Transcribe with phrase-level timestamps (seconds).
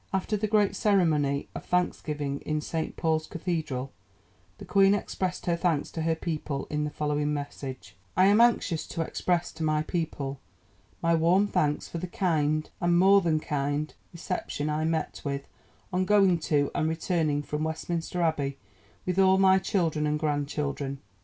[0.11, 3.91] After the great ceremony of thanksgiving in St Paul's Cathedral
[4.57, 8.87] the Queen expressed her thanks to her people in the following message: "I am anxious
[8.87, 10.39] to express to my people
[11.03, 15.45] my warm thanks for the kind, and more than kind, reception I met with
[15.93, 18.57] on going to and returning from Westminster Abbey
[19.05, 20.99] with all my children and grandchildren.